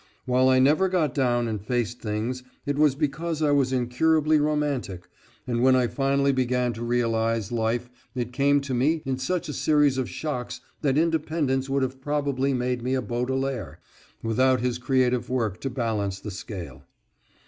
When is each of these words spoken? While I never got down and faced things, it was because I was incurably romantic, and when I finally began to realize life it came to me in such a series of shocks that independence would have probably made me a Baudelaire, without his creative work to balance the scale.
While 0.25 0.49
I 0.49 0.57
never 0.57 0.89
got 0.89 1.13
down 1.13 1.47
and 1.47 1.61
faced 1.63 1.99
things, 2.01 2.41
it 2.65 2.75
was 2.75 2.95
because 2.95 3.43
I 3.43 3.51
was 3.51 3.71
incurably 3.71 4.39
romantic, 4.39 5.07
and 5.45 5.61
when 5.61 5.75
I 5.75 5.85
finally 5.85 6.31
began 6.31 6.73
to 6.73 6.83
realize 6.83 7.51
life 7.51 7.87
it 8.15 8.33
came 8.33 8.61
to 8.61 8.73
me 8.73 9.03
in 9.05 9.19
such 9.19 9.47
a 9.47 9.53
series 9.53 9.99
of 9.99 10.09
shocks 10.09 10.59
that 10.81 10.97
independence 10.97 11.69
would 11.69 11.83
have 11.83 12.01
probably 12.01 12.51
made 12.51 12.81
me 12.81 12.95
a 12.95 13.01
Baudelaire, 13.03 13.79
without 14.23 14.59
his 14.59 14.79
creative 14.79 15.29
work 15.29 15.61
to 15.61 15.69
balance 15.69 16.19
the 16.19 16.31
scale. 16.31 16.81